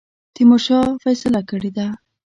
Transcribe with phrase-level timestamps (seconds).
[0.35, 1.87] تیمورشاه فیصله کړې ده.